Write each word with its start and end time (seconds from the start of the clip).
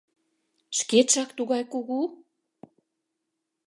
—Шкетшак 0.77 1.29
тугай 1.37 1.63
кугу? 1.71 1.99